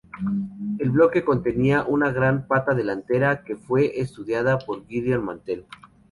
El 0.79 0.89
bloque 0.89 1.23
contenía 1.23 1.83
una 1.83 2.11
gran 2.11 2.47
pata 2.47 2.73
delantera 2.73 3.43
que 3.43 3.55
fue 3.55 3.99
estudiada 4.01 4.57
por 4.57 4.87
Gideon 4.87 5.23
Mantell. 5.23 5.67